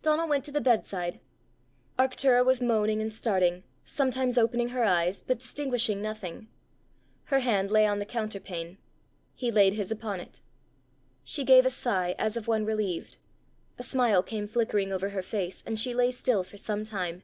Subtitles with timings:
[0.00, 1.20] Donal went to the bedside.
[1.98, 6.48] Arctura was moaning and starting, sometimes opening her eyes, but distinguishing nothing.
[7.24, 8.78] Her hand lay on the counterpane:
[9.34, 10.40] he laid his upon it.
[11.22, 13.18] She gave a sigh as of one relieved;
[13.78, 17.22] a smile came flickering over her face, and she lay still for some time.